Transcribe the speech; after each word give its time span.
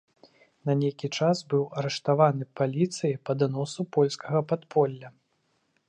На 0.69 0.75
нейкі 0.79 1.09
час 1.17 1.41
быў 1.53 1.63
арыштаваны 1.81 2.43
паліцыяй 2.63 3.15
па 3.29 3.37
даносу 3.43 3.81
польскага 3.99 4.39
падполля. 4.55 5.09